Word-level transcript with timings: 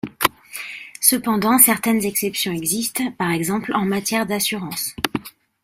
Cependant, 0.99 1.59
certaines 1.59 2.03
exceptions 2.05 2.51
existent, 2.53 3.11
par 3.19 3.29
exemple 3.29 3.71
en 3.75 3.85
matière 3.85 4.25
d'assurances. 4.25 4.95